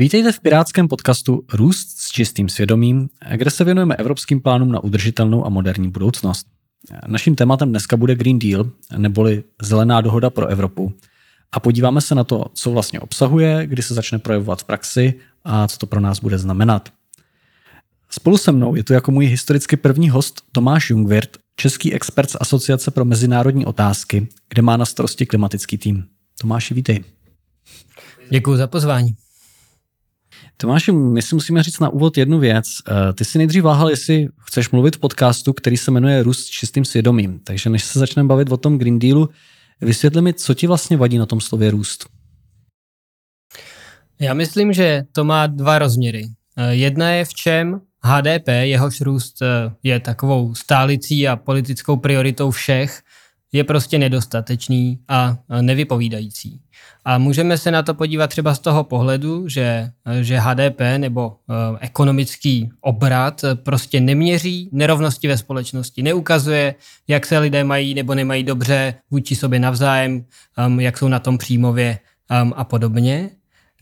[0.00, 5.46] Vítejte v pirátském podcastu Růst s čistým svědomím, kde se věnujeme evropským plánům na udržitelnou
[5.46, 6.46] a moderní budoucnost.
[7.06, 10.92] Naším tématem dneska bude Green Deal, neboli Zelená dohoda pro Evropu.
[11.52, 15.14] A podíváme se na to, co vlastně obsahuje, kdy se začne projevovat v praxi
[15.44, 16.88] a co to pro nás bude znamenat.
[18.10, 22.36] Spolu se mnou je tu jako můj historicky první host Tomáš Jungwirth, český expert z
[22.40, 26.04] Asociace pro mezinárodní otázky, kde má na starosti klimatický tým.
[26.40, 27.04] Tomáši, vítej.
[28.30, 29.16] Děkuji za pozvání.
[30.60, 32.66] Tomáši, my si musíme říct na úvod jednu věc.
[32.88, 36.46] Eh, ty si nejdřív váhal, jestli chceš mluvit v podcastu, který se jmenuje Růst s
[36.46, 37.40] čistým svědomím.
[37.44, 39.28] Takže než se začneme bavit o tom Green Dealu,
[39.80, 42.06] vysvětli mi, co ti vlastně vadí na tom slově růst.
[44.20, 46.28] Já myslím, že to má dva rozměry.
[46.56, 49.46] Eh, jedna je v čem HDP, jehož růst eh,
[49.82, 53.02] je takovou stálicí a politickou prioritou všech,
[53.52, 56.60] je prostě nedostatečný a nevypovídající.
[57.04, 59.90] A můžeme se na to podívat třeba z toho pohledu, že,
[60.20, 66.74] že HDP nebo uh, ekonomický obrat prostě neměří nerovnosti ve společnosti, neukazuje,
[67.08, 70.24] jak se lidé mají nebo nemají dobře vůči sobě navzájem,
[70.66, 71.98] um, jak jsou na tom příjmově
[72.42, 73.30] um, a podobně.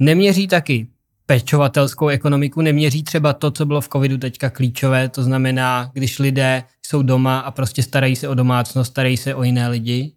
[0.01, 0.87] Neměří taky
[1.27, 6.63] pečovatelskou ekonomiku, neměří třeba to, co bylo v covidu teďka klíčové, to znamená, když lidé
[6.87, 10.13] jsou doma a prostě starají se o domácnost, starají se o jiné lidi.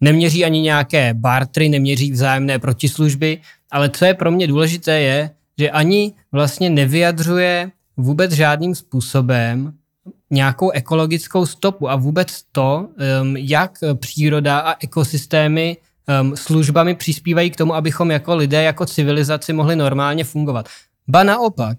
[0.00, 3.40] Neměří ani nějaké bartry, neměří vzájemné protislužby,
[3.70, 9.72] ale co je pro mě důležité je, že ani vlastně nevyjadřuje vůbec žádným způsobem
[10.30, 12.88] nějakou ekologickou stopu a vůbec to,
[13.22, 15.76] um, jak příroda a ekosystémy
[16.20, 20.68] um, službami přispívají k tomu, abychom jako lidé, jako civilizaci mohli normálně fungovat.
[21.08, 21.78] Ba naopak,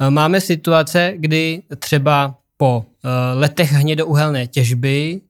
[0.00, 5.20] um, máme situace, kdy třeba po uh, letech hnědouhelné těžby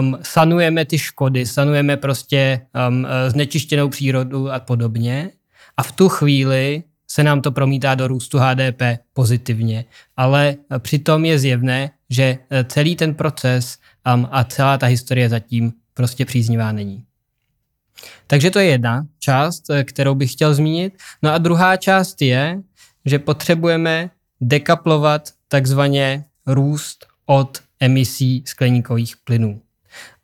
[0.00, 5.30] um, sanujeme ty škody, sanujeme prostě um, znečištěnou přírodu a podobně.
[5.76, 9.84] A v tu chvíli se nám to promítá do růstu HDP pozitivně.
[10.16, 13.78] Ale přitom je zjevné, že celý ten proces
[14.14, 17.04] um, a celá ta historie zatím prostě příznivá není.
[18.26, 20.94] Takže to je jedna část, eh, kterou bych chtěl zmínit.
[21.22, 22.62] No a druhá část je,
[23.04, 26.24] že potřebujeme dekaplovat takzvaně
[26.54, 29.60] růst od emisí skleníkových plynů.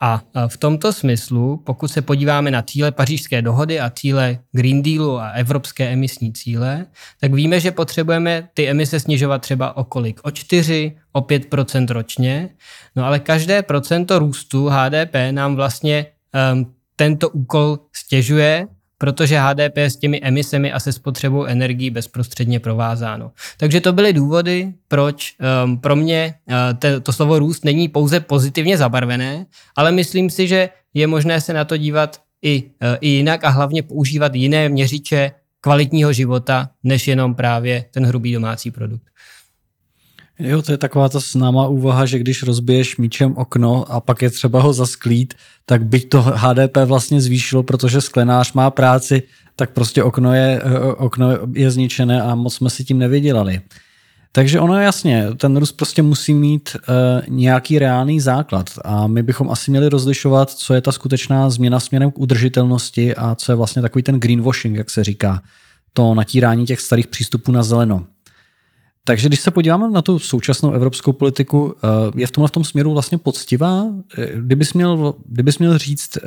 [0.01, 5.19] A v tomto smyslu, pokud se podíváme na cíle pařížské dohody a cíle Green Dealu
[5.19, 6.87] a evropské emisní cíle,
[7.21, 10.21] tak víme, že potřebujeme ty emise snižovat třeba o kolik?
[10.23, 12.51] O 4, o 5% ročně.
[12.97, 16.07] No ale každé procento růstu HDP nám vlastně
[16.53, 23.33] um, tento úkol stěžuje, protože HDP s těmi emisemi a se spotřebou energií bezprostředně provázáno.
[23.57, 25.35] Takže to byly důvody, proč
[25.65, 29.47] um, pro mě uh, te, to slovo růst není pouze pozitivně zabarvené,
[29.77, 32.69] ale myslím si, že je možné se na to dívat i, uh,
[33.01, 38.71] i jinak a hlavně používat jiné měřiče kvalitního života, než jenom právě ten hrubý domácí
[38.71, 39.07] produkt.
[40.39, 44.31] Jo, to je taková ta známá úvaha, že když rozbiješ míčem okno a pak je
[44.31, 45.35] třeba ho zasklít,
[45.67, 49.23] tak byť to HDP vlastně zvýšilo, protože sklenář má práci,
[49.57, 53.61] tak prostě okno je, eh, okno je zničené a moc jsme si tím nevydělali.
[54.33, 56.95] Takže ono jasně, ten růst prostě musí mít uh,
[57.29, 62.11] nějaký reálný základ a my bychom asi měli rozlišovat, co je ta skutečná změna směrem
[62.11, 65.43] k udržitelnosti a co je vlastně takový ten greenwashing, jak se říká,
[65.93, 68.07] to natírání těch starých přístupů na zeleno.
[69.07, 71.89] Takže když se podíváme na tu současnou evropskou politiku, eh,
[72.21, 73.85] je v tomhle v tom směru vlastně poctivá?
[74.19, 76.21] Eh, kdybys měl, kdybys měl říct, eh,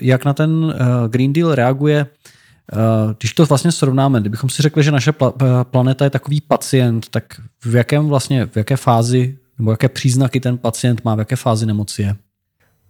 [0.00, 0.74] jak na ten
[1.08, 2.06] Green Deal reaguje,
[3.18, 5.12] když to vlastně srovnáme, kdybychom si řekli, že naše
[5.62, 7.24] planeta je takový pacient, tak
[7.64, 11.66] v jakém vlastně, v jaké fázi nebo jaké příznaky ten pacient má, v jaké fázi
[11.66, 12.16] nemoci je?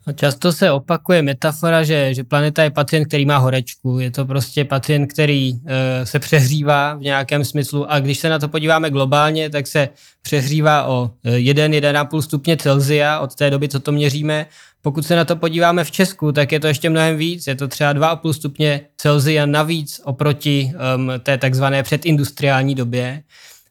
[0.06, 3.98] No často se opakuje metafora, že, že planeta je pacient, který má horečku.
[3.98, 5.60] Je to prostě pacient, který uh,
[6.04, 9.88] se přehřívá v nějakém smyslu a když se na to podíváme globálně, tak se
[10.22, 14.46] přehřívá o 1-1,5 stupně Celzia od té doby, co to měříme.
[14.82, 17.46] Pokud se na to podíváme v Česku, tak je to ještě mnohem víc.
[17.46, 23.22] Je to třeba 2,5 stupně Celzia navíc oproti um, té takzvané předindustriální době.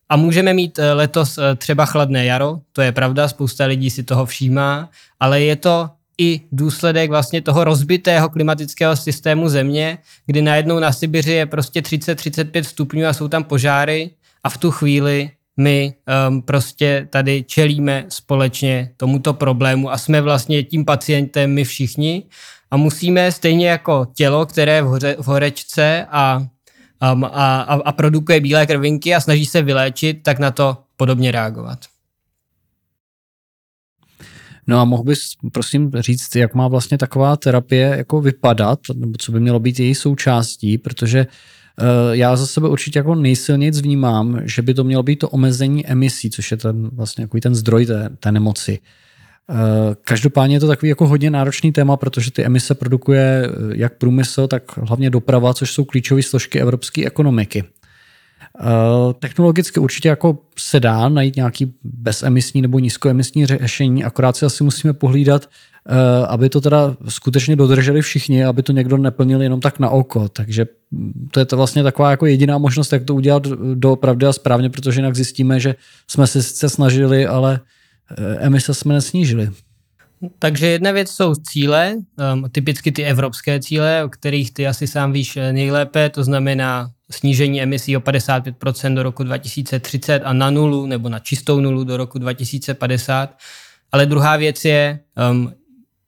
[0.10, 4.26] A můžeme mít eh, letos třeba chladné jaro, to je pravda, spousta lidí si toho
[4.26, 4.90] všímá,
[5.20, 11.32] ale je to i důsledek vlastně toho rozbitého klimatického systému země, kdy najednou na Sibiři
[11.32, 14.10] je prostě 30-35 stupňů a jsou tam požáry
[14.44, 15.94] a v tu chvíli my
[16.28, 22.24] um, prostě tady čelíme společně tomuto problému a jsme vlastně tím pacientem my všichni
[22.72, 26.38] a musíme stejně jako tělo, které je v, hoře, v horečce a,
[27.14, 31.32] um, a, a, a produkuje bílé krvinky a snaží se vyléčit, tak na to podobně
[31.32, 31.80] reagovat.
[34.68, 35.20] No a mohl bys
[35.52, 39.96] prosím říct, jak má vlastně taková terapie jako vypadat, nebo co by mělo být její
[39.96, 41.28] součástí, protože
[42.12, 46.30] Já za sebe určitě jako nejsilněji vnímám, že by to mělo být to omezení emisí,
[46.30, 48.80] což je ten vlastně jako ten zdroj té, té nemoci.
[50.02, 54.78] Každopádně je to takový jako hodně náročný téma, protože ty emise produkuje jak průmysl, tak
[54.78, 57.64] hlavně doprava, což jsou klíčové složky evropské ekonomiky.
[58.60, 64.64] Eh, technologicky určitě jako se dá najít nějaký bezemisní nebo nízkoemisní řešení, akorát si asi
[64.64, 65.50] musíme pohlídat,
[65.90, 70.30] eh, aby to teda skutečně dodrželi všichni, aby to někdo neplnil jenom tak na oko.
[70.30, 70.66] Takže
[71.32, 75.00] to je to vlastně taková jako jediná možnost, jak to udělat doopravdy a správně, protože
[75.00, 75.76] jinak zjistíme, že
[76.08, 77.60] jsme se sice snažili, ale
[78.18, 79.50] eh, emise jsme nesnížili.
[80.40, 81.96] Takže jedna věc jsou cíle,
[82.34, 87.62] um, typicky ty evropské cíle, o kterých ty asi sám víš nejlépe, to znamená snížení
[87.62, 92.20] emisí o 55% do roku 2030 a na nulu nebo na čistou nulu do roku
[92.20, 93.38] 2050.
[93.92, 95.00] Ale druhá věc je
[95.32, 95.54] um,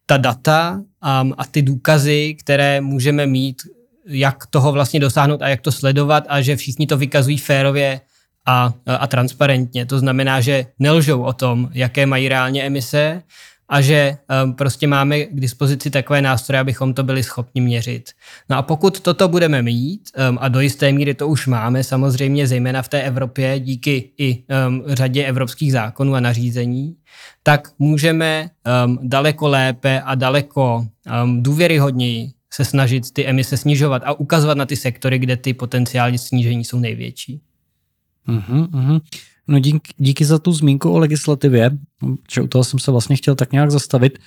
[0.05, 0.81] ta data
[1.21, 3.61] um, a ty důkazy, které můžeme mít,
[4.07, 8.01] jak toho vlastně dosáhnout a jak to sledovat a že všichni to vykazují férově
[8.45, 9.85] a, a transparentně.
[9.85, 13.23] To znamená, že nelžou o tom, jaké mají reálně emise,
[13.69, 18.09] a že um, prostě máme k dispozici takové nástroje, abychom to byli schopni měřit.
[18.49, 22.47] No a pokud toto budeme mít, um, a do jisté míry to už máme, samozřejmě
[22.47, 26.95] zejména v té Evropě, díky i um, řadě evropských zákonů a nařízení,
[27.43, 28.49] tak můžeme
[28.85, 30.87] um, daleko lépe a daleko
[31.23, 36.17] um, důvěryhodněji se snažit ty emise snižovat a ukazovat na ty sektory, kde ty potenciální
[36.17, 37.41] snížení jsou největší.
[38.27, 39.01] Uh-huh, uh-huh.
[39.47, 41.71] No díky, díky za tu zmínku o legislativě,
[42.31, 44.19] že u toho jsem se vlastně chtěl tak nějak zastavit.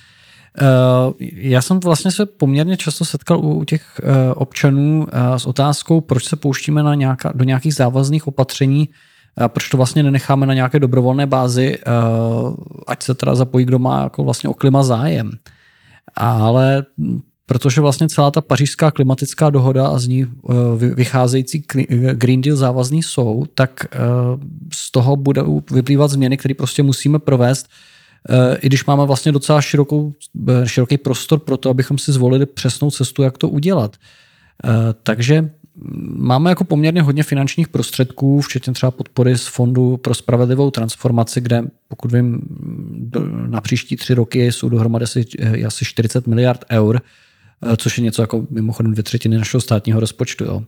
[0.61, 6.01] Uh, já jsem vlastně se poměrně často setkal u těch uh, občanů uh, s otázkou,
[6.01, 8.89] proč se pouštíme na nějaká, do nějakých závazných opatření,
[9.47, 11.77] proč to vlastně nenecháme na nějaké dobrovolné bázi,
[12.87, 15.31] ať se teda zapojí, kdo má jako vlastně o klima zájem.
[16.15, 16.85] Ale
[17.51, 21.63] protože vlastně celá ta pařížská klimatická dohoda a z ní eh, vycházející
[22.13, 23.97] Green Deal závazný jsou, tak eh,
[24.73, 27.67] z toho budou vyplývat změny, které prostě musíme provést,
[28.29, 30.13] eh, i když máme vlastně docela širokou,
[30.65, 33.97] široký prostor pro to, abychom si zvolili přesnou cestu, jak to udělat.
[35.03, 35.49] Takže
[36.15, 41.63] máme jako poměrně hodně finančních prostředků, včetně třeba podpory z Fondu pro spravedlivou transformaci, kde
[41.87, 42.41] pokud vím,
[43.47, 45.25] na příští tři roky jsou dohromady asi,
[45.65, 47.03] asi 40 miliard eur, Eh,
[47.77, 50.43] což je něco jako mimochodem dvě třetiny našeho státního rozpočtu.
[50.43, 50.63] Jo.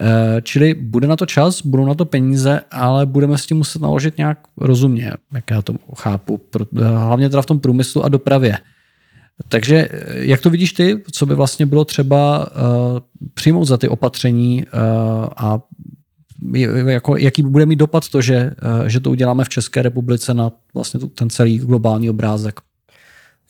[0.00, 3.82] Eh, čili bude na to čas, budou na to peníze, ale budeme s tím muset
[3.82, 8.58] naložit nějak rozumně, jak já to chápu, eh, hlavně teda v tom průmyslu a dopravě.
[9.48, 12.48] Takže jak to vidíš ty, co by vlastně bylo třeba
[13.34, 14.64] přijmout za ty opatření
[15.36, 15.60] a
[16.86, 18.50] jako, jaký bude mít dopad to, že,
[18.86, 22.60] že to uděláme v České republice na vlastně ten celý globální obrázek?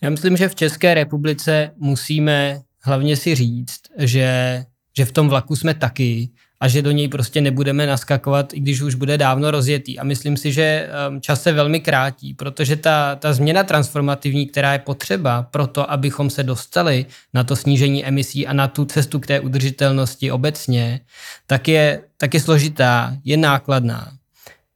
[0.03, 4.65] Já myslím, že v České republice musíme hlavně si říct, že,
[4.97, 6.29] že v tom vlaku jsme taky
[6.61, 9.99] a že do něj prostě nebudeme naskakovat, i když už bude dávno rozjetý.
[9.99, 14.73] A myslím si, že um, čas se velmi krátí, protože ta, ta změna transformativní, která
[14.73, 19.21] je potřeba pro to, abychom se dostali na to snížení emisí a na tu cestu
[19.21, 21.01] k té udržitelnosti obecně,
[21.47, 24.13] tak je, tak je složitá, je nákladná.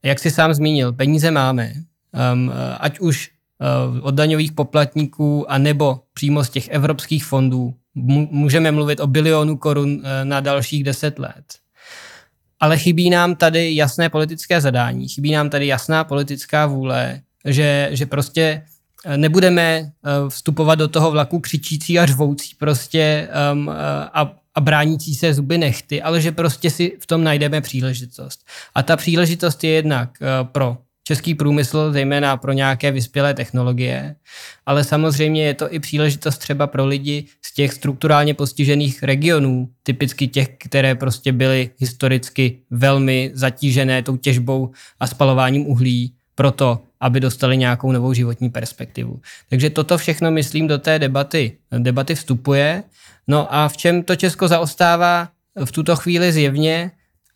[0.03, 1.73] Jak jsi sám zmínil, peníze máme.
[2.33, 3.31] Um, ať už
[4.03, 7.75] od daňových poplatníků, anebo přímo z těch evropských fondů,
[8.31, 11.45] můžeme mluvit o bilionu korun eh, na dalších deset let.
[12.61, 18.07] Ale chybí nám tady jasné politické zadání, chybí nám tady jasná politická vůle, že, že
[18.07, 18.63] prostě
[19.05, 25.15] eh, nebudeme eh, vstupovat do toho vlaku křičící a řvoucí prostě um, a, a bránící
[25.15, 28.47] se zuby nechty, ale že prostě si v tom najdeme příležitost.
[28.75, 30.11] A ta příležitost je jednak
[30.43, 34.15] pro český průmysl, zejména pro nějaké vyspělé technologie,
[34.67, 40.29] ale samozřejmě je to i příležitost třeba pro lidi z těch strukturálně postižených regionů, typicky
[40.29, 47.57] těch, které prostě byly historicky velmi zatížené tou těžbou a spalováním uhlí, proto, aby dostali
[47.57, 49.21] nějakou novou životní perspektivu.
[49.49, 52.83] Takže toto všechno, myslím, do té debaty, debaty vstupuje.
[53.29, 55.29] No a v čem to Česko zaostává
[55.65, 56.91] v tuto chvíli zjevně,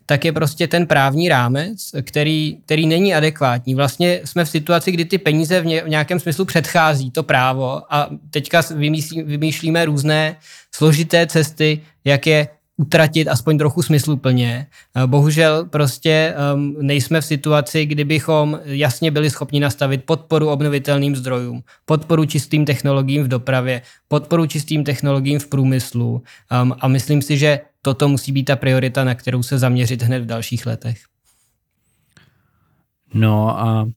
[0.06, 3.74] tak je prostě ten právní rámec, který, který není adekvátní.
[3.74, 7.82] Vlastně jsme v situaci, kdy ty peníze v, ně, v nějakém smyslu předchází to právo
[7.90, 10.36] a teďka vymýšlí, vymýšlíme různé
[10.74, 14.66] složité cesty, jak je utratit aspoň trochu smysluplně.
[15.06, 22.24] Bohužel prostě um, nejsme v situaci, kdybychom jasně byli schopni nastavit podporu obnovitelným zdrojům, podporu
[22.24, 26.22] čistým technologiím v dopravě, podporu čistým technologiím v průmyslu
[26.62, 30.22] um, a myslím si, že toto musí být ta priorita, na kterou se zaměřit hned
[30.22, 30.98] v dalších letech.
[33.14, 33.88] No a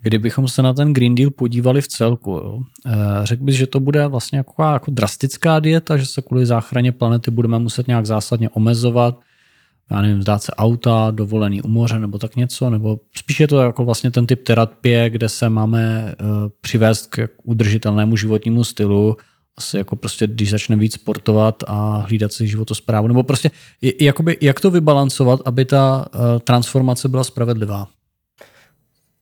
[0.00, 3.80] kdybychom se na ten Green Deal podívali v celku, jo, eh, řekl bys, že to
[3.80, 8.48] bude vlastně jako, jako drastická dieta, že se kvůli záchraně planety budeme muset nějak zásadně
[8.48, 9.20] omezovat,
[9.90, 13.60] já nevím, vzdát se auta, dovolený u moře nebo tak něco, nebo spíš je to
[13.60, 16.26] jako vlastně ten typ terapie, kde se máme uh,
[16.60, 19.16] přivést k udržitelnému životnímu stylu,
[19.56, 23.50] asi jako prostě, když začne víc sportovat a hlídat si životosprávu, nebo prostě
[24.00, 27.88] jakoby, jak to vybalancovat, aby ta uh, transformace byla spravedlivá?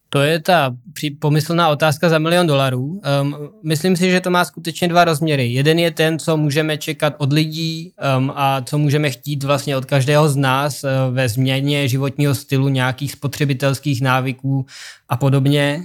[0.09, 0.77] To je ta
[1.19, 3.01] pomyslná otázka za milion dolarů.
[3.23, 5.53] Um, myslím si, že to má skutečně dva rozměry.
[5.53, 9.85] Jeden je ten, co můžeme čekat od lidí um, a co můžeme chtít vlastně od
[9.85, 14.67] každého z nás uh, ve změně životního stylu, nějakých spotřebitelských návyků
[15.09, 15.83] a podobně.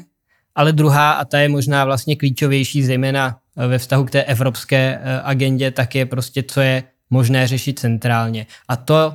[0.55, 5.09] Ale druhá, a ta je možná vlastně klíčovější, zejména ve vztahu k té evropské uh,
[5.23, 8.45] agendě, tak je prostě, co je možné řešit centrálně.
[8.67, 9.13] A to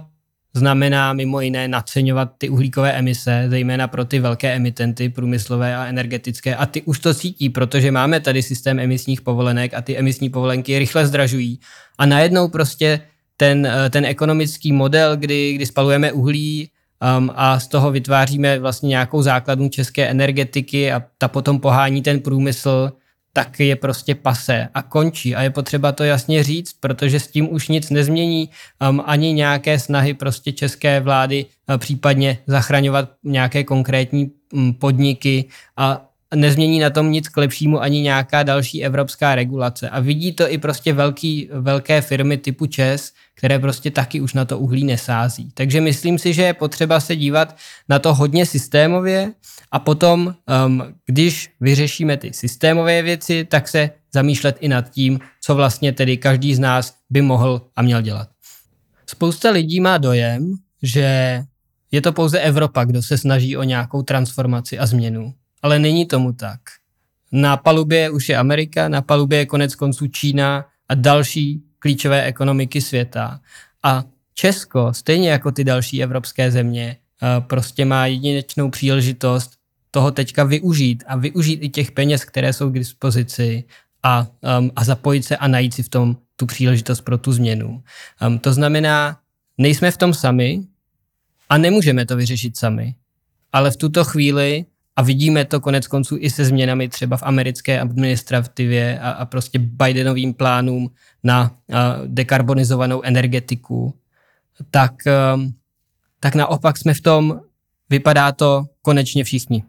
[0.55, 6.57] znamená mimo jiné naceňovat ty uhlíkové emise, zejména pro ty velké emitenty průmyslové a energetické.
[6.57, 10.79] A ty už to cítí, protože máme tady systém emisních povolenek a ty emisní povolenky
[10.79, 11.61] rychle zdražují.
[11.99, 13.01] A najednou prostě
[13.37, 16.71] ten, eh, ten ekonomický model, kdy, kdy spalujeme uhlí
[17.19, 22.21] um, a z toho vytváříme vlastně nějakou základnu české energetiky a ta potom pohání ten
[22.21, 22.93] průmysl,
[23.33, 25.35] tak je prostě pase a končí.
[25.35, 28.51] A je potřeba to jasně říct, protože s tím už nic nezmění
[28.89, 35.45] um, ani nějaké snahy prostě české vlády uh, případně zachraňovat nějaké konkrétní um, podniky
[35.77, 39.89] a nezmění na tom nic k lepšímu ani nějaká další evropská regulace.
[39.89, 44.45] A vidí to i prostě velký, velké firmy typu ČES, které prostě taky už na
[44.45, 45.51] to uhlí nesází.
[45.55, 47.57] Takže myslím si, že je potřeba se dívat
[47.89, 49.33] na to hodně systémově
[49.73, 50.35] a potom,
[50.67, 56.17] um, když vyřešíme ty systémové věci, tak se zamýšlet i nad tím, co vlastně tedy
[56.17, 58.29] každý z nás by mohl a měl dělat.
[59.07, 61.43] Spousta lidí má dojem, že
[61.93, 65.35] je to pouze Evropa, kdo se snaží o nějakou transformaci a změnu.
[65.63, 66.61] Ale není tomu tak.
[67.33, 72.81] Na palubě už je Amerika, na palubě je konec konců Čína a další klíčové ekonomiky
[72.81, 73.41] světa.
[73.83, 74.05] A
[74.35, 79.51] Česko, stejně jako ty další evropské země, eh, prostě má jedinečnou příležitost
[79.91, 83.65] toho teďka využít a využít i těch peněz, které jsou k dispozici
[84.03, 84.27] a,
[84.59, 87.83] um, a zapojit se a najít si v tom tu příležitost pro tu změnu.
[88.27, 89.19] Um, to znamená,
[89.59, 90.63] nejsme v tom sami
[91.49, 92.95] a nemůžeme to vyřešit sami.
[93.53, 94.65] Ale v tuto chvíli,
[95.03, 99.59] a vidíme to konec konců i se změnami třeba v americké administrativě a, a prostě
[99.59, 100.91] Bidenovým plánům
[101.25, 103.95] na uh, dekarbonizovanou energetiku,
[104.71, 104.93] tak,
[105.35, 105.55] um,
[106.21, 107.41] tak naopak jsme v tom,
[107.91, 109.65] vypadá to konečně všichni.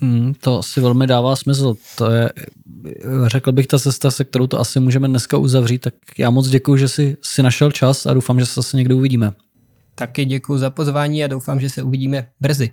[0.00, 1.74] Mm, to si velmi dává smysl.
[1.96, 2.30] To je,
[3.26, 5.78] řekl bych, ta cesta, se kterou to asi můžeme dneska uzavřít.
[5.78, 8.94] Tak já moc děkuji, že jsi, si našel čas a doufám, že se zase někdy
[8.94, 9.32] uvidíme.
[9.94, 12.70] Taky děkuji za pozvání a doufám, že se uvidíme brzy.